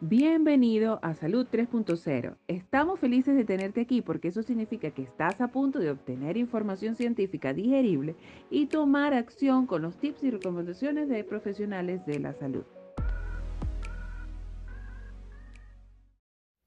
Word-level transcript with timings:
Bienvenido 0.00 1.00
a 1.02 1.12
Salud 1.14 1.48
3.0. 1.50 2.36
Estamos 2.46 3.00
felices 3.00 3.34
de 3.34 3.44
tenerte 3.44 3.80
aquí 3.80 4.00
porque 4.00 4.28
eso 4.28 4.44
significa 4.44 4.92
que 4.92 5.02
estás 5.02 5.40
a 5.40 5.48
punto 5.48 5.80
de 5.80 5.90
obtener 5.90 6.36
información 6.36 6.94
científica 6.94 7.52
digerible 7.52 8.14
y 8.48 8.66
tomar 8.66 9.12
acción 9.12 9.66
con 9.66 9.82
los 9.82 9.98
tips 9.98 10.22
y 10.22 10.30
recomendaciones 10.30 11.08
de 11.08 11.24
profesionales 11.24 12.06
de 12.06 12.20
la 12.20 12.32
salud. 12.32 12.62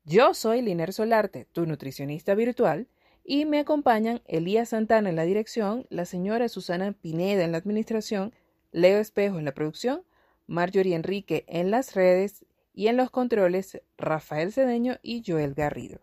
Yo 0.03 0.33
soy 0.33 0.61
Liner 0.61 0.91
Solarte, 0.91 1.47
tu 1.53 1.65
nutricionista 1.65 2.35
virtual, 2.35 2.89
y 3.23 3.45
me 3.45 3.59
acompañan 3.59 4.21
Elías 4.25 4.69
Santana 4.69 5.07
en 5.07 5.15
la 5.15 5.23
dirección, 5.23 5.85
la 5.89 6.03
señora 6.03 6.49
Susana 6.49 6.91
Pineda 6.91 7.45
en 7.45 7.53
la 7.53 7.59
administración, 7.59 8.33
Leo 8.73 8.99
Espejo 8.99 9.39
en 9.39 9.45
la 9.45 9.53
producción, 9.53 10.01
Marjorie 10.47 10.95
Enrique 10.95 11.45
en 11.47 11.71
las 11.71 11.95
redes 11.95 12.45
y 12.73 12.87
en 12.87 12.97
los 12.97 13.09
controles 13.09 13.81
Rafael 13.97 14.51
Cedeño 14.51 14.97
y 15.01 15.23
Joel 15.25 15.53
Garrido. 15.53 16.01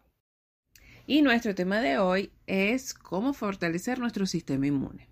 Y 1.06 1.22
nuestro 1.22 1.54
tema 1.54 1.80
de 1.80 1.98
hoy 1.98 2.32
es 2.46 2.92
cómo 2.92 3.32
fortalecer 3.32 3.98
nuestro 3.98 4.26
sistema 4.26 4.66
inmune. 4.66 5.08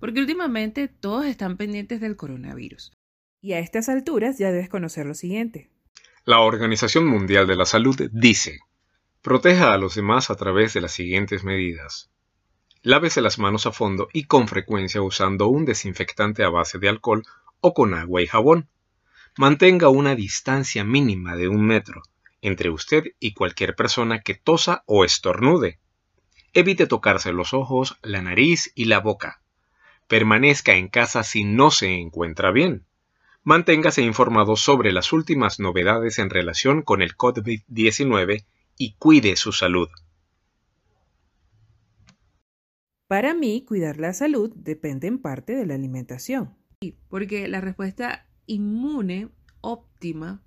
Porque 0.00 0.20
últimamente 0.20 0.88
todos 0.88 1.26
están 1.26 1.56
pendientes 1.56 2.00
del 2.00 2.16
coronavirus. 2.16 2.92
Y 3.42 3.52
a 3.52 3.58
estas 3.58 3.90
alturas 3.90 4.38
ya 4.38 4.50
debes 4.50 4.70
conocer 4.70 5.04
lo 5.04 5.14
siguiente. 5.14 5.70
La 6.24 6.40
Organización 6.40 7.06
Mundial 7.06 7.46
de 7.46 7.56
la 7.56 7.66
Salud 7.66 8.08
dice, 8.10 8.60
proteja 9.20 9.74
a 9.74 9.78
los 9.78 9.94
demás 9.94 10.30
a 10.30 10.36
través 10.36 10.72
de 10.72 10.80
las 10.80 10.92
siguientes 10.92 11.44
medidas. 11.44 12.10
Lávese 12.80 13.20
las 13.20 13.38
manos 13.38 13.66
a 13.66 13.72
fondo 13.72 14.08
y 14.12 14.24
con 14.24 14.48
frecuencia 14.48 15.02
usando 15.02 15.48
un 15.48 15.66
desinfectante 15.66 16.42
a 16.44 16.48
base 16.48 16.78
de 16.78 16.88
alcohol 16.88 17.22
o 17.60 17.74
con 17.74 17.92
agua 17.92 18.22
y 18.22 18.26
jabón. 18.26 18.68
Mantenga 19.36 19.88
una 19.88 20.14
distancia 20.14 20.84
mínima 20.84 21.34
de 21.36 21.48
un 21.48 21.66
metro 21.66 22.02
entre 22.40 22.70
usted 22.70 23.04
y 23.18 23.32
cualquier 23.32 23.74
persona 23.74 24.20
que 24.20 24.34
tosa 24.34 24.84
o 24.86 25.04
estornude. 25.04 25.80
Evite 26.52 26.86
tocarse 26.86 27.32
los 27.32 27.54
ojos, 27.54 27.98
la 28.02 28.20
nariz 28.20 28.70
y 28.74 28.84
la 28.84 29.00
boca. 29.00 29.40
Permanezca 30.06 30.74
en 30.74 30.88
casa 30.88 31.24
si 31.24 31.42
no 31.42 31.70
se 31.70 31.94
encuentra 31.94 32.52
bien. 32.52 32.84
Manténgase 33.42 34.02
informado 34.02 34.56
sobre 34.56 34.92
las 34.92 35.12
últimas 35.12 35.58
novedades 35.58 36.18
en 36.18 36.30
relación 36.30 36.82
con 36.82 37.02
el 37.02 37.16
COVID-19 37.16 38.44
y 38.76 38.94
cuide 38.98 39.36
su 39.36 39.52
salud. 39.52 39.88
Para 43.08 43.34
mí, 43.34 43.64
cuidar 43.66 43.98
la 43.98 44.12
salud 44.12 44.52
depende 44.54 45.08
en 45.08 45.18
parte 45.18 45.56
de 45.56 45.66
la 45.66 45.74
alimentación. 45.74 46.54
Porque 47.08 47.48
la 47.48 47.60
respuesta 47.60 48.26
inmune 48.46 49.28
óptima 49.60 50.42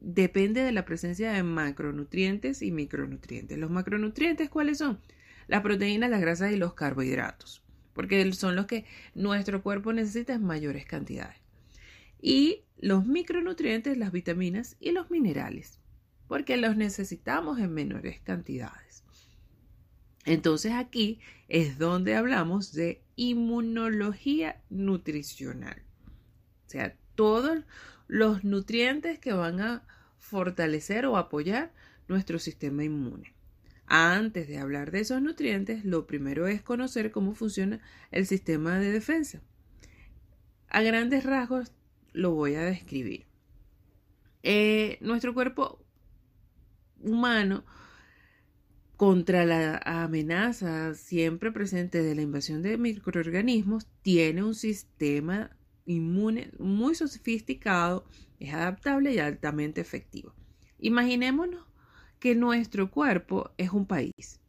depende 0.00 0.62
de 0.62 0.72
la 0.72 0.84
presencia 0.84 1.32
de 1.32 1.42
macronutrientes 1.42 2.62
y 2.62 2.70
micronutrientes. 2.70 3.58
Los 3.58 3.70
macronutrientes, 3.70 4.48
¿cuáles 4.48 4.78
son? 4.78 5.00
Las 5.48 5.62
proteínas, 5.62 6.10
las 6.10 6.20
grasas 6.20 6.52
y 6.52 6.56
los 6.56 6.74
carbohidratos, 6.74 7.62
porque 7.94 8.32
son 8.32 8.54
los 8.54 8.66
que 8.66 8.84
nuestro 9.14 9.62
cuerpo 9.62 9.92
necesita 9.92 10.34
en 10.34 10.44
mayores 10.44 10.86
cantidades. 10.86 11.38
Y 12.20 12.64
los 12.78 13.06
micronutrientes, 13.06 13.96
las 13.96 14.12
vitaminas 14.12 14.76
y 14.80 14.92
los 14.92 15.10
minerales, 15.10 15.80
porque 16.26 16.56
los 16.56 16.76
necesitamos 16.76 17.58
en 17.58 17.72
menores 17.72 18.20
cantidades. 18.20 19.04
Entonces 20.24 20.72
aquí 20.72 21.20
es 21.48 21.78
donde 21.78 22.14
hablamos 22.14 22.72
de 22.72 23.02
inmunología 23.16 24.60
nutricional. 24.68 25.82
O 26.66 26.70
sea, 26.70 26.94
todos 27.18 27.58
los 28.06 28.44
nutrientes 28.44 29.18
que 29.18 29.32
van 29.32 29.60
a 29.60 29.82
fortalecer 30.18 31.04
o 31.04 31.16
apoyar 31.16 31.72
nuestro 32.06 32.38
sistema 32.38 32.84
inmune. 32.84 33.34
Antes 33.86 34.46
de 34.46 34.58
hablar 34.58 34.92
de 34.92 35.00
esos 35.00 35.20
nutrientes, 35.20 35.84
lo 35.84 36.06
primero 36.06 36.46
es 36.46 36.62
conocer 36.62 37.10
cómo 37.10 37.34
funciona 37.34 37.80
el 38.12 38.24
sistema 38.26 38.78
de 38.78 38.92
defensa. 38.92 39.42
A 40.68 40.80
grandes 40.82 41.24
rasgos 41.24 41.72
lo 42.12 42.36
voy 42.36 42.54
a 42.54 42.62
describir. 42.62 43.26
Eh, 44.44 44.98
nuestro 45.00 45.34
cuerpo 45.34 45.84
humano 47.02 47.64
contra 48.96 49.44
la 49.44 49.80
amenaza 49.84 50.94
siempre 50.94 51.50
presente 51.50 52.00
de 52.00 52.14
la 52.14 52.22
invasión 52.22 52.62
de 52.62 52.78
microorganismos 52.78 53.88
tiene 54.02 54.44
un 54.44 54.54
sistema 54.54 55.57
inmune 55.88 56.50
muy 56.58 56.94
sofisticado, 56.94 58.04
es 58.38 58.52
adaptable 58.52 59.12
y 59.12 59.18
altamente 59.18 59.80
efectivo. 59.80 60.34
Imaginémonos 60.78 61.66
que 62.20 62.34
nuestro 62.34 62.90
cuerpo 62.90 63.50
es 63.56 63.70
un 63.70 63.86
país 63.86 64.40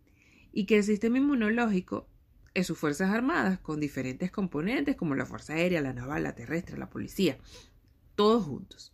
y 0.51 0.66
que 0.66 0.78
el 0.78 0.83
sistema 0.83 1.17
inmunológico 1.17 2.07
es 2.53 2.67
sus 2.67 2.78
Fuerzas 2.78 3.11
Armadas 3.11 3.59
con 3.59 3.79
diferentes 3.79 4.31
componentes 4.31 4.95
como 4.95 5.16
la 5.16 5.25
Fuerza 5.25 5.53
Aérea, 5.53 5.81
la 5.81 5.94
Naval, 5.94 6.23
la 6.23 6.35
Terrestre, 6.35 6.78
la 6.78 6.89
Policía, 6.89 7.38
todos 8.16 8.44
juntos. 8.44 8.94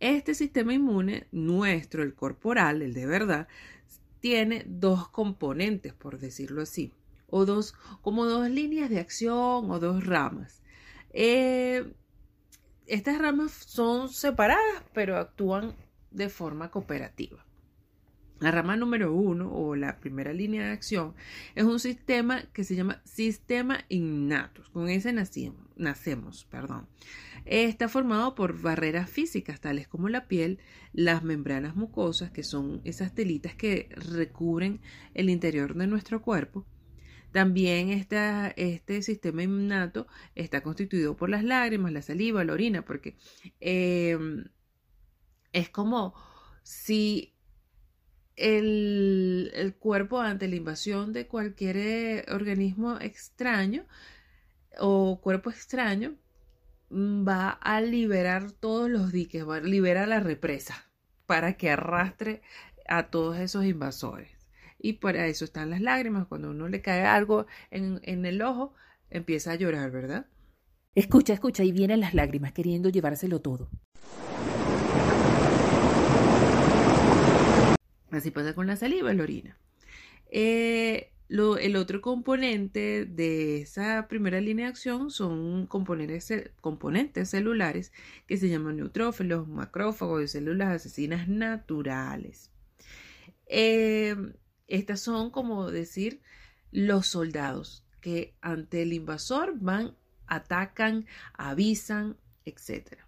Este 0.00 0.34
sistema 0.34 0.74
inmune, 0.74 1.28
nuestro, 1.32 2.02
el 2.02 2.14
corporal, 2.14 2.82
el 2.82 2.92
de 2.92 3.06
verdad, 3.06 3.48
tiene 4.24 4.64
dos 4.66 5.06
componentes, 5.10 5.92
por 5.92 6.18
decirlo 6.18 6.62
así, 6.62 6.94
o 7.28 7.44
dos, 7.44 7.74
como 8.00 8.24
dos 8.24 8.48
líneas 8.48 8.88
de 8.88 8.98
acción 8.98 9.70
o 9.70 9.78
dos 9.78 10.06
ramas. 10.06 10.62
Eh, 11.10 11.92
estas 12.86 13.18
ramas 13.18 13.52
son 13.52 14.08
separadas, 14.08 14.82
pero 14.94 15.18
actúan 15.18 15.76
de 16.10 16.30
forma 16.30 16.70
cooperativa. 16.70 17.44
La 18.44 18.50
rama 18.50 18.76
número 18.76 19.10
uno 19.14 19.50
o 19.50 19.74
la 19.74 20.00
primera 20.00 20.34
línea 20.34 20.66
de 20.66 20.72
acción 20.72 21.14
es 21.54 21.64
un 21.64 21.80
sistema 21.80 22.42
que 22.52 22.62
se 22.62 22.76
llama 22.76 23.00
sistema 23.06 23.86
innato. 23.88 24.62
Con 24.74 24.90
ese 24.90 25.14
nacimos, 25.14 25.66
nacemos. 25.76 26.44
Perdón. 26.50 26.86
Está 27.46 27.88
formado 27.88 28.34
por 28.34 28.60
barreras 28.60 29.08
físicas 29.08 29.62
tales 29.62 29.88
como 29.88 30.10
la 30.10 30.28
piel, 30.28 30.58
las 30.92 31.22
membranas 31.22 31.74
mucosas, 31.74 32.32
que 32.32 32.42
son 32.42 32.82
esas 32.84 33.14
telitas 33.14 33.54
que 33.54 33.88
recubren 34.12 34.82
el 35.14 35.30
interior 35.30 35.74
de 35.74 35.86
nuestro 35.86 36.20
cuerpo. 36.20 36.66
También 37.32 37.88
este 37.88 39.00
sistema 39.00 39.42
innato 39.42 40.06
está 40.34 40.62
constituido 40.62 41.16
por 41.16 41.30
las 41.30 41.44
lágrimas, 41.44 41.92
la 41.92 42.02
saliva, 42.02 42.44
la 42.44 42.52
orina, 42.52 42.84
porque 42.84 43.16
em, 43.60 44.44
es 45.50 45.70
como 45.70 46.12
si 46.62 47.33
el, 48.36 49.50
el, 49.54 49.74
cuerpo 49.74 50.20
ante 50.20 50.48
la 50.48 50.56
invasión 50.56 51.12
de 51.12 51.26
cualquier 51.26 51.76
eh, 51.76 52.24
organismo 52.28 52.98
extraño 53.00 53.84
o 54.78 55.20
cuerpo 55.20 55.50
extraño 55.50 56.16
Mm, 56.94 57.26
va 57.26 57.50
a 57.50 57.80
liberar 57.80 58.52
todos 58.52 58.88
los 58.88 59.10
diques, 59.10 59.46
va 59.46 59.56
a 59.56 59.60
liberar 59.60 60.06
la 60.06 60.20
represa 60.20 60.86
para 61.26 61.54
que 61.54 61.70
arrastre 61.70 62.40
a 62.86 63.08
todos 63.10 63.38
esos 63.38 63.64
invasores. 63.64 64.30
Y 64.78 64.94
para 64.94 65.26
eso 65.26 65.44
están 65.44 65.70
las 65.70 65.80
lágrimas. 65.80 66.26
Cuando 66.28 66.50
uno 66.50 66.68
le 66.68 66.82
cae 66.82 67.04
algo 67.04 67.46
en, 67.70 68.00
en 68.04 68.26
el 68.26 68.42
ojo, 68.42 68.74
empieza 69.10 69.52
a 69.52 69.54
llorar, 69.56 69.90
¿verdad? 69.90 70.26
Escucha, 70.94 71.32
escucha, 71.32 71.64
y 71.64 71.72
vienen 71.72 71.98
las 72.00 72.14
lágrimas 72.14 72.52
queriendo 72.52 72.90
llevárselo 72.90 73.40
todo. 73.40 73.70
Así 78.14 78.30
pasa 78.30 78.54
con 78.54 78.66
la 78.66 78.76
saliva 78.76 79.12
la 79.12 79.22
orina. 79.22 79.58
Eh, 80.30 81.10
el 81.28 81.76
otro 81.76 82.00
componente 82.00 83.06
de 83.06 83.62
esa 83.62 84.06
primera 84.08 84.40
línea 84.40 84.66
de 84.66 84.70
acción 84.70 85.10
son 85.10 85.66
componentes, 85.66 87.28
celulares 87.28 87.92
que 88.28 88.36
se 88.36 88.48
llaman 88.48 88.76
neutrófilos, 88.76 89.48
macrófagos 89.48 90.22
y 90.22 90.28
células 90.28 90.68
asesinas 90.68 91.26
naturales. 91.26 92.52
Em, 93.46 94.34
estas 94.68 95.00
son, 95.00 95.30
como 95.30 95.70
decir, 95.70 96.20
los 96.70 97.08
soldados 97.08 97.84
que 98.00 98.34
ante 98.40 98.82
el 98.82 98.92
invasor 98.92 99.54
van, 99.58 99.96
atacan, 100.26 101.06
avisan, 101.32 102.16
etc. 102.44 102.98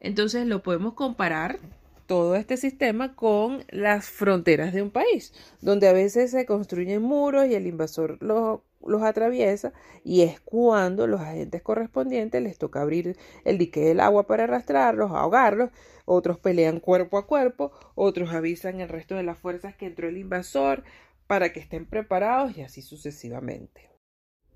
Entonces 0.00 0.46
lo 0.46 0.62
podemos 0.62 0.94
comparar 0.94 1.60
todo 2.08 2.36
este 2.36 2.56
sistema 2.56 3.14
con 3.14 3.64
las 3.68 4.08
fronteras 4.08 4.72
de 4.72 4.80
un 4.80 4.90
país, 4.90 5.34
donde 5.60 5.88
a 5.88 5.92
veces 5.92 6.30
se 6.30 6.46
construyen 6.46 7.02
muros 7.02 7.46
y 7.46 7.54
el 7.54 7.66
invasor 7.66 8.16
los, 8.22 8.60
los 8.84 9.02
atraviesa 9.02 9.74
y 10.04 10.22
es 10.22 10.40
cuando 10.40 11.06
los 11.06 11.20
agentes 11.20 11.60
correspondientes 11.60 12.42
les 12.42 12.56
toca 12.56 12.80
abrir 12.80 13.18
el 13.44 13.58
dique 13.58 13.80
del 13.80 14.00
agua 14.00 14.26
para 14.26 14.44
arrastrarlos, 14.44 15.10
ahogarlos, 15.10 15.70
otros 16.06 16.38
pelean 16.38 16.80
cuerpo 16.80 17.18
a 17.18 17.26
cuerpo, 17.26 17.72
otros 17.94 18.32
avisan 18.32 18.80
el 18.80 18.88
resto 18.88 19.14
de 19.14 19.22
las 19.22 19.38
fuerzas 19.38 19.76
que 19.76 19.84
entró 19.84 20.08
el 20.08 20.16
invasor 20.16 20.84
para 21.26 21.52
que 21.52 21.60
estén 21.60 21.84
preparados 21.84 22.56
y 22.56 22.62
así 22.62 22.80
sucesivamente. 22.80 23.90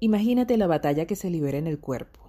Imagínate 0.01 0.57
la 0.57 0.67
batalla 0.67 1.05
que 1.05 1.17
se 1.17 1.29
libera 1.29 1.59
en 1.59 1.67
el 1.67 1.79
cuerpo. 1.79 2.22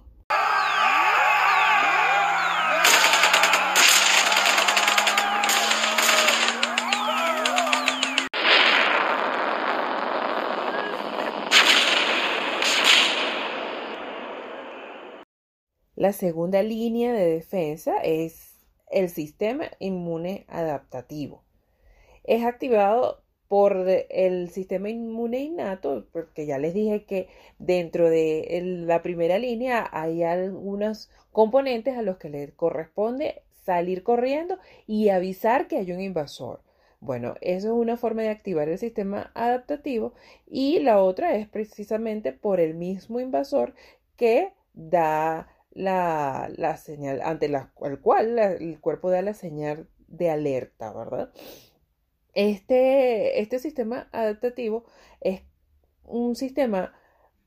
La 16.04 16.12
segunda 16.12 16.62
línea 16.62 17.14
de 17.14 17.24
defensa 17.30 17.96
es 18.02 18.60
el 18.90 19.08
sistema 19.08 19.70
inmune 19.78 20.44
adaptativo. 20.48 21.44
Es 22.24 22.44
activado 22.44 23.22
por 23.48 23.88
el 24.10 24.50
sistema 24.50 24.90
inmune 24.90 25.38
innato, 25.38 26.06
porque 26.12 26.44
ya 26.44 26.58
les 26.58 26.74
dije 26.74 27.06
que 27.06 27.28
dentro 27.58 28.10
de 28.10 28.60
la 28.84 29.00
primera 29.00 29.38
línea 29.38 29.88
hay 29.90 30.22
algunos 30.24 31.08
componentes 31.32 31.96
a 31.96 32.02
los 32.02 32.18
que 32.18 32.28
le 32.28 32.52
corresponde 32.52 33.40
salir 33.64 34.02
corriendo 34.02 34.58
y 34.86 35.08
avisar 35.08 35.68
que 35.68 35.78
hay 35.78 35.90
un 35.90 36.02
invasor. 36.02 36.60
Bueno, 37.00 37.36
eso 37.40 37.68
es 37.68 37.74
una 37.80 37.96
forma 37.96 38.20
de 38.20 38.28
activar 38.28 38.68
el 38.68 38.76
sistema 38.76 39.30
adaptativo 39.32 40.12
y 40.46 40.80
la 40.80 41.02
otra 41.02 41.34
es 41.34 41.48
precisamente 41.48 42.34
por 42.34 42.60
el 42.60 42.74
mismo 42.74 43.20
invasor 43.20 43.72
que 44.16 44.52
da 44.74 45.48
la, 45.74 46.76
señal, 46.76 47.20
ante 47.22 47.48
la, 47.48 47.72
el 47.82 48.00
cual 48.00 48.38
el 48.38 48.80
cuerpo 48.80 49.10
da 49.10 49.22
la 49.22 49.34
señal 49.34 49.88
de 50.08 50.30
alerta, 50.30 50.92
¿verdad? 50.92 51.32
Este, 52.34 53.40
este 53.40 53.58
sistema 53.58 54.08
adaptativo 54.12 54.84
es 55.20 55.42
un 56.04 56.34
sistema 56.36 56.94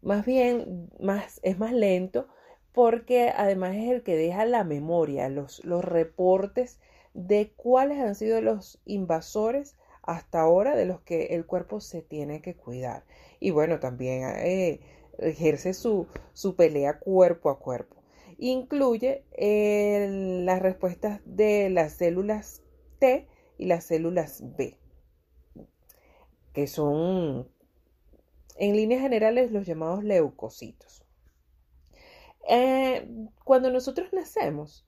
más 0.02 0.26
bien, 0.26 0.90
más, 1.00 1.40
es 1.44 1.60
más 1.60 1.74
lento 1.74 2.28
porque 2.72 3.34
además 3.36 3.76
es 3.76 3.90
el 3.90 4.04
que 4.04 4.16
deja 4.16 4.46
la 4.46 4.64
memoria, 4.64 5.30
los, 5.30 5.64
los 5.66 5.84
reportes 5.84 6.80
de 7.14 7.52
cuáles 7.56 7.98
han 8.00 8.16
sido 8.16 8.42
los 8.42 8.80
invasores 8.86 9.76
hasta 10.04 10.42
ahora 10.42 10.76
de 10.76 10.86
los 10.86 11.02
que 11.02 11.36
el 11.36 11.46
cuerpo 11.46 11.82
se 11.82 12.02
tiene 12.02 12.42
que 12.42 12.56
cuidar. 12.56 13.04
Y 13.40 13.52
bueno, 13.52 13.80
también 13.80 14.24
eh, 14.38 14.80
ejerce 15.18 15.74
su, 15.74 16.08
su 16.34 16.56
pelea 16.56 17.00
cuerpo 17.00 17.50
a 17.50 17.60
cuerpo. 17.60 17.97
Incluye 18.38 19.24
las 20.45 20.62
respuestas 20.62 21.22
de 21.25 21.69
las 21.69 21.94
células 21.94 22.62
T 23.00 23.28
y 23.57 23.66
las 23.66 23.86
células 23.86 24.44
B, 24.57 24.78
que 26.54 26.68
son 26.68 27.48
en 28.57 28.75
líneas 28.75 29.01
generales 29.01 29.51
los 29.51 29.66
llamados 29.66 30.04
leucocitos. 30.04 31.04
Eh, 32.50 33.07
cuando 33.44 33.72
nosotros 33.72 34.10
nacemos, 34.13 34.86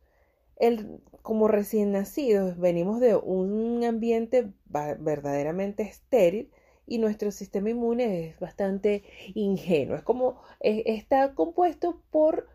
como 1.22 1.48
recién 1.48 1.92
nacidos, 1.92 2.58
venimos 2.58 3.00
de 3.00 3.16
un 3.16 3.84
ambiente 3.84 4.52
verdaderamente 4.68 5.84
estéril 5.84 6.52
y 6.86 6.98
nuestro 6.98 7.32
sistema 7.32 7.70
inmune 7.70 8.30
es 8.30 8.40
bastante 8.40 9.04
ingenuo. 9.36 9.96
Es 9.96 10.04
como 10.04 10.42
está 10.60 11.34
compuesto 11.36 12.02
por 12.12 12.48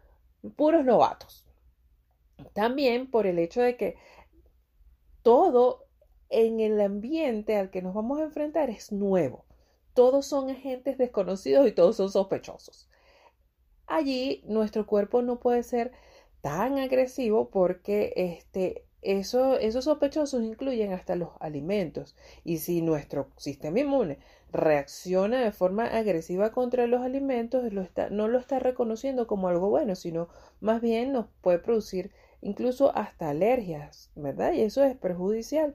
puros 0.56 0.84
novatos. 0.84 1.44
También 2.52 3.10
por 3.10 3.26
el 3.26 3.38
hecho 3.38 3.60
de 3.60 3.76
que 3.76 3.96
todo 5.22 5.86
en 6.28 6.60
el 6.60 6.80
ambiente 6.80 7.56
al 7.56 7.70
que 7.70 7.82
nos 7.82 7.94
vamos 7.94 8.18
a 8.18 8.24
enfrentar 8.24 8.70
es 8.70 8.92
nuevo. 8.92 9.44
Todos 9.94 10.26
son 10.26 10.50
agentes 10.50 10.98
desconocidos 10.98 11.66
y 11.68 11.72
todos 11.72 11.96
son 11.96 12.10
sospechosos. 12.10 12.88
Allí 13.86 14.42
nuestro 14.46 14.86
cuerpo 14.86 15.22
no 15.22 15.38
puede 15.38 15.62
ser 15.62 15.92
tan 16.40 16.78
agresivo 16.78 17.50
porque 17.50 18.12
este, 18.16 18.86
eso, 19.04 19.58
esos 19.58 19.84
sospechosos 19.84 20.42
incluyen 20.42 20.92
hasta 20.92 21.14
los 21.14 21.30
alimentos. 21.40 22.16
Y 22.42 22.58
si 22.58 22.82
nuestro 22.82 23.28
sistema 23.36 23.80
inmune 23.80 24.18
reacciona 24.50 25.42
de 25.42 25.52
forma 25.52 25.86
agresiva 25.86 26.52
contra 26.52 26.86
los 26.86 27.02
alimentos, 27.02 27.64
no 28.10 28.28
lo 28.28 28.38
está 28.38 28.58
reconociendo 28.58 29.26
como 29.26 29.48
algo 29.48 29.68
bueno, 29.68 29.94
sino 29.94 30.28
más 30.60 30.80
bien 30.80 31.12
nos 31.12 31.26
puede 31.40 31.58
producir 31.58 32.12
incluso 32.40 32.96
hasta 32.96 33.30
alergias, 33.30 34.10
¿verdad? 34.14 34.52
Y 34.52 34.62
eso 34.62 34.82
es 34.84 34.96
perjudicial. 34.96 35.74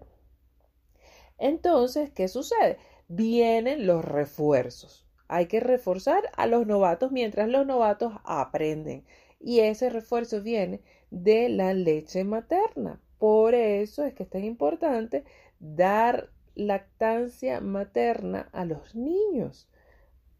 Entonces, 1.37 2.11
¿qué 2.11 2.27
sucede? 2.27 2.77
Vienen 3.07 3.87
los 3.87 4.03
refuerzos. 4.03 5.05
Hay 5.27 5.45
que 5.45 5.59
reforzar 5.59 6.23
a 6.35 6.47
los 6.47 6.65
novatos 6.65 7.11
mientras 7.11 7.49
los 7.49 7.65
novatos 7.65 8.13
aprenden. 8.23 9.05
Y 9.39 9.59
ese 9.59 9.89
refuerzo 9.89 10.41
viene 10.41 10.81
de 11.11 11.49
la 11.49 11.73
leche 11.73 12.23
materna. 12.23 12.99
Por 13.19 13.53
eso 13.53 14.05
es 14.05 14.13
que 14.13 14.23
es 14.23 14.29
tan 14.29 14.43
importante 14.43 15.23
dar 15.59 16.29
lactancia 16.55 17.61
materna 17.61 18.49
a 18.53 18.65
los 18.65 18.95
niños. 18.95 19.69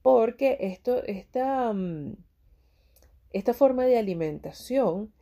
Porque 0.02 0.58
esto, 0.62 1.04
esta, 1.04 1.74
mm, 1.74 2.16
esta 3.32 3.54
forma 3.54 3.86
de 3.86 3.98
alimentación 3.98 5.14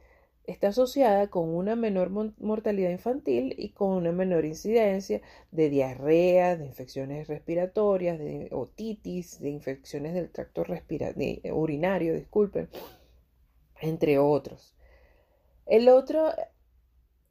está 0.48 0.70
asociada 0.70 1.28
con 1.28 1.50
una 1.50 1.76
menor 1.76 2.10
mortalidad 2.40 2.90
infantil 2.90 3.54
y 3.58 3.70
con 3.70 3.90
una 3.90 4.14
menor 4.14 4.46
incidencia 4.46 5.22
de 5.52 5.70
diarrea, 5.70 6.56
de 6.56 6.66
infecciones 6.66 7.28
respiratorias, 7.28 8.18
de 8.18 8.48
otitis, 8.52 9.42
de 9.42 9.50
infecciones 9.50 10.14
del 10.14 10.30
tracto 10.30 10.64
urinario, 11.52 12.14
disculpen, 12.14 12.70
entre 13.82 14.20
otros. 14.20 14.74
El 15.66 15.90
otro, 15.90 16.32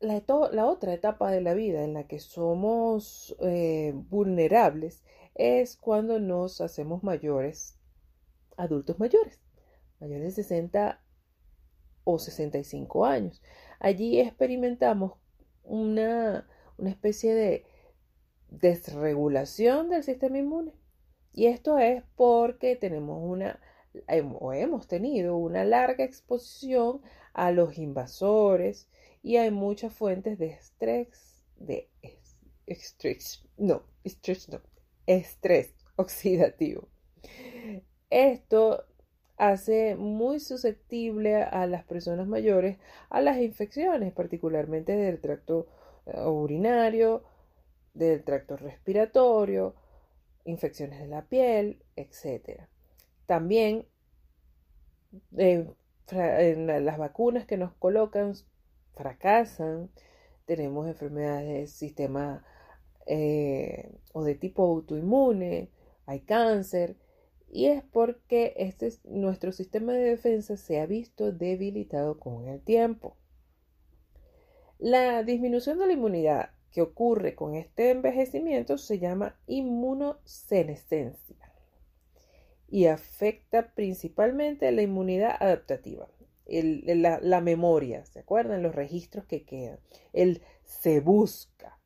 la, 0.01 0.67
otra 0.67 0.95
etapa 0.95 1.31
de 1.31 1.41
la 1.41 1.55
vida 1.55 1.83
en 1.83 1.95
la 1.95 2.07
que 2.07 2.19
somos 2.19 3.37
eh, 3.41 3.93
vulnerables 3.95 5.03
es 5.35 5.77
cuando 5.77 6.19
nos 6.19 6.61
hacemos 6.61 7.03
mayores, 7.03 7.79
adultos 8.57 8.99
mayores, 8.99 9.41
mayores 10.01 10.37
de 10.37 10.43
60 10.43 11.03
o 12.05 12.19
65 12.19 13.05
años. 13.05 13.43
Allí 13.81 14.21
experimentamos 14.21 15.13
una, 15.63 16.49
una 16.79 16.91
especie 16.91 17.35
de 17.35 17.67
desregulación 18.49 19.91
del 19.91 20.05
sistema 20.05 20.39
inmune. 20.39 20.73
Y 21.33 21.47
esto 21.47 21.79
es 21.79 22.03
porque 22.17 22.77
tenemos 22.77 23.21
una 23.23 23.61
o 24.39 24.53
hemos 24.53 24.87
tenido 24.89 25.37
una 25.37 25.65
larga 25.65 26.05
exposición 26.05 27.01
a 27.33 27.51
los 27.51 27.79
invasores 27.79 28.89
y 29.27 29.39
hay 29.39 29.51
muchas 29.51 29.93
fuentes 29.93 30.39
de 30.39 30.53
estrés, 30.53 31.45
de 31.57 31.91
estrés, 32.65 33.45
no, 33.57 33.83
estrés 34.05 34.49
no, 34.49 34.61
estrés 35.05 35.75
oxidativo. 35.97 36.87
Esto 38.09 38.85
hace 39.37 39.97
muy 39.97 40.39
susceptible 40.39 41.43
a 41.43 41.67
las 41.67 41.83
personas 41.83 42.29
mayores 42.29 42.79
a 43.11 43.21
las 43.21 43.39
infecciones, 43.39 44.13
particularmente 44.13 44.95
del 44.95 45.21
tracto 45.21 45.67
eh, 46.07 46.21
urinario, 46.21 47.25
del 47.95 48.23
tracto 48.23 48.57
respiratorio, 48.57 49.75
infecciones 50.45 51.01
de 51.01 51.09
la 51.09 51.23
piel, 51.23 51.83
etc. 51.97 52.61
También 53.27 53.89
las 55.33 56.97
vacunas 56.97 57.45
que 57.45 57.57
nos 57.57 57.73
colocan 57.75 58.35
fracasan, 58.97 59.91
tenemos 60.47 60.89
enfermedades 60.89 61.49
del 61.49 61.69
sistema 61.69 62.45
eh, 63.07 63.93
o 64.13 64.25
de 64.25 64.35
tipo 64.35 64.65
autoinmune, 64.65 65.71
hay 66.07 66.21
cáncer, 66.21 66.97
y 67.49 67.67
es 67.67 67.83
porque 67.85 68.55
este, 68.57 68.93
nuestro 69.05 69.53
sistema 69.53 69.93
de 69.93 70.01
defensa 70.01 70.57
se 70.57 70.81
ha 70.81 70.87
visto 70.87 71.31
debilitado 71.33 72.19
con 72.19 72.49
el 72.49 72.61
tiempo. 72.61 73.17
La 74.79 75.23
disminución 75.23 75.79
de 75.79 75.87
la 75.87 75.93
inmunidad 75.93 76.51
que 76.73 76.83
ocurre 76.83 77.35
con 77.35 77.55
este 77.55 77.91
envejecimiento 77.91 78.77
se 78.77 78.99
llama 78.99 79.39
inmunosenescencia 79.47 81.37
y 82.69 82.87
afecta 82.87 83.73
principalmente 83.75 84.71
la 84.73 84.83
inmunidad 84.83 85.37
adaptativa, 85.41 86.09
la, 86.47 87.41
memoria, 87.41 88.05
¿se 88.07 88.21
acuerdan? 88.21 88.63
Los 88.63 88.75
registros 88.75 89.27
que 89.27 89.45
quedan, 89.45 89.79
el 90.13 90.43
se 90.65 91.01
busca. 91.01 91.79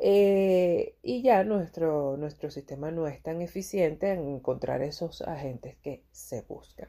Eh, 0.00 0.94
y 1.02 1.22
ya 1.22 1.42
nuestro, 1.42 2.16
nuestro 2.16 2.50
sistema 2.50 2.92
no 2.92 3.08
es 3.08 3.20
tan 3.20 3.42
eficiente 3.42 4.12
en 4.12 4.28
encontrar 4.28 4.82
esos 4.82 5.22
agentes 5.22 5.76
que 5.82 6.04
se 6.12 6.42
buscan. 6.42 6.88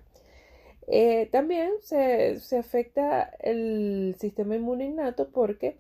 Eh, 0.88 1.28
también 1.32 1.72
se, 1.82 2.40
afecta 2.58 3.24
el 3.40 4.16
sistema 4.20 4.56
inmune 4.56 4.86
innato 4.86 5.30
porque 5.30 5.78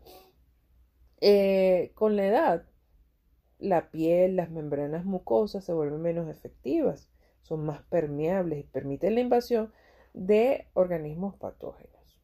eh, 1.20 1.92
con 1.96 2.16
la 2.16 2.28
edad 2.28 2.66
la 3.58 3.92
piel, 3.92 4.36
las 4.36 4.52
membranas 4.52 5.06
mucosas 5.06 5.66
se 5.66 5.74
vuelven 5.74 6.02
menos 6.02 6.30
efectivas, 6.30 7.10
son 7.42 7.66
más 7.66 7.82
permeables 7.84 8.60
y 8.60 8.64
permiten 8.64 9.16
la 9.16 9.22
invasión 9.22 9.74
de 10.14 10.68
organismos 10.74 11.36
patógenos. 11.36 12.20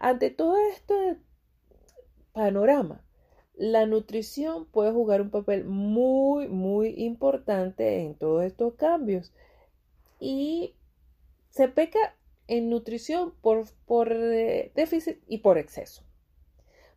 ante 0.00 0.30
todo 0.30 0.56
este 0.70 1.18
panorama, 2.32 3.04
la 3.54 3.86
nutrición 3.86 4.66
puede 4.66 4.92
jugar 4.92 5.20
un 5.20 5.30
papel 5.30 5.64
muy, 5.64 6.48
muy 6.48 6.94
importante 7.04 8.00
en 8.00 8.14
todos 8.14 8.44
estos 8.44 8.74
cambios. 8.74 9.32
Y 10.18 10.76
se 11.50 11.68
peca 11.68 12.16
en 12.48 12.70
nutrición 12.70 13.34
por, 13.40 13.66
por 13.86 14.12
eh, 14.12 14.72
déficit 14.74 15.18
y 15.26 15.38
por 15.38 15.58
exceso. 15.58 16.02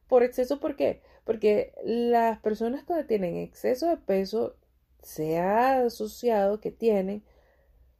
Por 0.07 0.23
exceso, 0.23 0.59
¿por 0.59 0.75
qué? 0.75 1.01
Porque 1.23 1.73
las 1.83 2.39
personas 2.39 2.83
que 2.83 3.03
tienen 3.03 3.37
exceso 3.37 3.87
de 3.87 3.97
peso 3.97 4.55
se 5.01 5.39
ha 5.39 5.81
asociado 5.81 6.59
que 6.59 6.71
tienen 6.71 7.23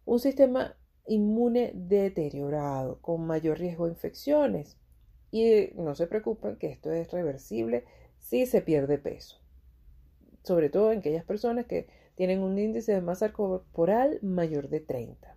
un 0.06 0.20
sistema 0.20 0.76
inmune 1.08 1.72
deteriorado, 1.74 3.00
con 3.02 3.26
mayor 3.26 3.60
riesgo 3.60 3.86
de 3.86 3.92
infecciones. 3.92 4.78
Y 5.32 5.72
no 5.76 5.96
se 5.96 6.08
preocupen 6.08 6.58
que 6.58 6.68
esto 6.72 6.92
es 6.92 7.12
reversible 7.12 7.84
si 8.20 8.46
se 8.46 8.62
pierde 8.62 8.98
peso. 8.98 9.38
Sobre 10.44 10.70
todo 10.70 10.92
en 10.92 11.00
aquellas 11.00 11.26
personas 11.26 11.66
que 11.66 11.88
tienen 12.16 12.42
un 12.42 12.58
índice 12.58 12.94
de 12.94 13.02
masa 13.02 13.34
corporal 13.34 14.20
mayor 14.22 14.70
de 14.70 14.80
30. 14.80 15.36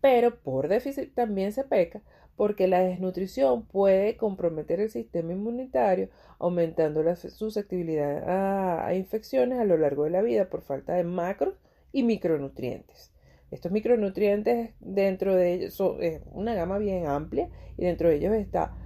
Pero 0.00 0.40
por 0.40 0.68
déficit 0.68 1.14
también 1.14 1.52
se 1.52 1.64
peca 1.64 2.02
porque 2.40 2.68
la 2.68 2.80
desnutrición 2.80 3.66
puede 3.66 4.16
comprometer 4.16 4.80
el 4.80 4.88
sistema 4.88 5.34
inmunitario, 5.34 6.08
aumentando 6.38 7.02
la 7.02 7.14
susceptibilidad 7.14 8.86
a, 8.86 8.94
infecciones 8.94 9.58
a 9.58 9.64
lo 9.64 9.76
largo 9.76 10.04
de 10.04 10.10
la 10.10 10.22
vida 10.22 10.48
por 10.48 10.62
falta 10.62 10.94
de 10.94 11.04
macros 11.04 11.54
y 11.92 12.02
micronutrientes. 12.02 13.12
Estos 13.50 13.72
micronutrientes 13.72 14.70
dentro 14.80 15.34
de 15.34 15.54
ellos 15.54 15.74
son 15.74 15.98
una 16.32 16.54
gama 16.54 16.78
bien 16.78 17.06
amplia 17.06 17.48
y 17.76 17.84
dentro 17.84 18.08
de 18.08 18.16
ellos 18.16 18.34
está 18.34 18.76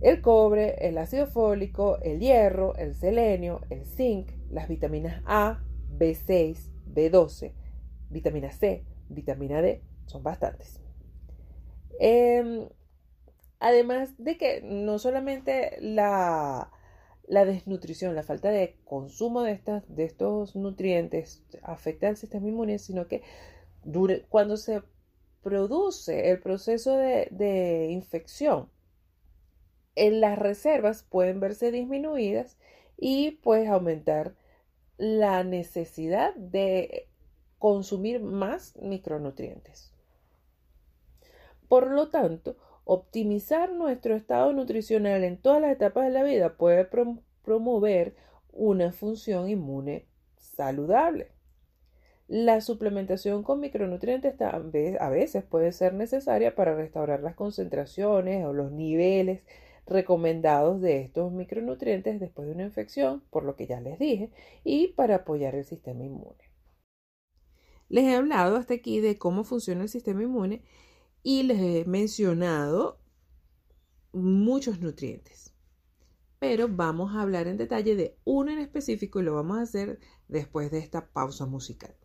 el 0.00 0.22
cobre, 0.22 0.88
el 0.88 0.98
ácido 0.98 1.26
fólico, 1.26 1.98
el 2.02 2.20
hierro, 2.20 2.74
el 2.76 2.94
selenio, 2.94 3.60
el 3.68 3.84
zinc, 3.84 4.30
las 4.50 4.68
vitaminas 4.68 5.22
A, 5.26 5.62
B6, 5.98 6.70
B12, 6.92 7.52
vitamina 8.08 8.50
C, 8.50 8.84
vitamina 9.08 9.60
D, 9.60 9.82
son 10.06 10.22
bastantes. 10.22 10.80
Em, 11.98 12.66
además 13.58 14.14
de 14.16 14.38
que 14.38 14.62
no 14.62 14.98
solamente 14.98 15.76
la, 15.80 16.70
la, 17.28 17.44
desnutrición, 17.44 18.14
la 18.14 18.22
falta 18.22 18.50
de 18.50 18.78
consumo 18.84 19.42
de, 19.42 19.52
estas, 19.52 19.84
de 19.94 20.04
estos 20.04 20.56
nutrientes 20.56 21.44
afecta 21.62 22.08
al 22.08 22.16
sistema 22.16 22.48
inmune, 22.48 22.78
sino 22.78 23.06
que 23.06 23.22
cuando 24.28 24.56
se 24.56 24.82
produce 25.42 26.30
el 26.30 26.40
proceso 26.40 26.96
de, 26.96 27.88
infección, 27.90 28.68
en 29.96 30.20
las 30.20 30.38
reservas 30.38 31.02
pueden 31.02 31.40
verse 31.40 31.72
disminuidas 31.72 32.58
y 32.96 33.32
pues 33.42 33.68
aumentar 33.68 34.34
la 34.98 35.42
necesidad 35.44 36.34
de 36.34 37.08
consumir 37.58 38.20
más 38.20 38.76
micronutrientes. 38.76 39.92
Por 41.68 41.90
lo 41.90 42.08
tanto, 42.08 42.56
optimizar 42.84 43.72
nuestro 43.72 44.14
estado 44.14 44.52
nutricional 44.52 45.24
en 45.24 45.40
todas 45.40 45.60
las 45.60 45.72
etapas 45.72 46.04
de 46.04 46.10
la 46.10 46.22
vida 46.22 46.56
puede 46.56 46.88
promover 47.42 48.14
una 48.52 48.92
función 48.92 49.48
inmune 49.48 50.06
saludable. 50.36 51.32
La 52.32 52.60
suplementación 52.60 53.42
con 53.42 53.58
micronutrientes 53.58 54.40
a 54.40 55.08
veces 55.10 55.42
puede 55.42 55.72
ser 55.72 55.94
necesaria 55.94 56.54
para 56.54 56.76
restaurar 56.76 57.24
las 57.24 57.34
concentraciones 57.34 58.46
o 58.46 58.52
los 58.52 58.70
niveles 58.70 59.42
recomendados 59.84 60.80
de 60.80 61.00
estos 61.00 61.32
micronutrientes 61.32 62.20
después 62.20 62.46
de 62.46 62.54
una 62.54 62.62
infección, 62.62 63.24
por 63.30 63.42
lo 63.42 63.56
que 63.56 63.66
ya 63.66 63.80
les 63.80 63.98
dije, 63.98 64.30
y 64.62 64.92
para 64.92 65.16
apoyar 65.16 65.56
el 65.56 65.64
sistema 65.64 66.04
inmune. 66.04 66.52
Les 67.88 68.04
he 68.04 68.14
hablado 68.14 68.54
hasta 68.54 68.74
aquí 68.74 69.00
de 69.00 69.18
cómo 69.18 69.42
funciona 69.42 69.82
el 69.82 69.88
sistema 69.88 70.22
inmune 70.22 70.62
y 71.24 71.42
les 71.42 71.58
he 71.58 71.84
mencionado 71.84 73.00
muchos 74.12 74.78
nutrientes. 74.78 75.52
Pero 76.38 76.68
vamos 76.70 77.12
a 77.12 77.22
hablar 77.22 77.48
en 77.48 77.56
detalle 77.56 77.96
de 77.96 78.16
uno 78.22 78.52
en 78.52 78.60
específico 78.60 79.18
y 79.18 79.24
lo 79.24 79.34
vamos 79.34 79.58
a 79.58 79.62
hacer 79.62 79.98
después 80.28 80.70
de 80.70 80.78
esta 80.78 81.10
pausa 81.10 81.44
musical. 81.44 81.96